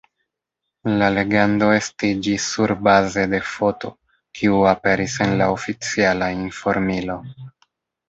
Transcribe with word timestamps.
La 1.01 1.09
legendo 1.15 1.67
estiĝis 1.79 2.47
surbaze 2.55 3.27
de 3.35 3.43
foto, 3.51 3.93
kiu 4.41 4.67
aperis 4.75 5.21
en 5.29 5.39
la 5.45 5.53
oficiala 5.61 6.35
informilo. 6.43 7.25